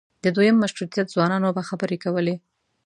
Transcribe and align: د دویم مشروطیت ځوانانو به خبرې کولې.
د 0.23 0.25
دویم 0.35 0.55
مشروطیت 0.63 1.07
ځوانانو 1.13 1.55
به 1.55 1.61
خبرې 1.69 1.97
کولې. 2.03 2.35